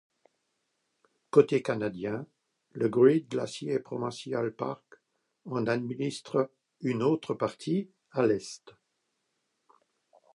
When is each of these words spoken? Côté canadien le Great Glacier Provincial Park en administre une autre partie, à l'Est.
Côté 1.29 1.61
canadien 1.61 2.25
le 2.71 2.89
Great 2.89 3.29
Glacier 3.29 3.77
Provincial 3.77 4.49
Park 4.51 4.81
en 5.45 5.67
administre 5.67 6.49
une 6.79 7.03
autre 7.03 7.35
partie, 7.35 7.91
à 8.09 8.25
l'Est. 8.25 8.73